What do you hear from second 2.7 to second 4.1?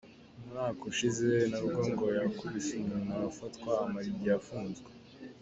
umuntu arafatwa amara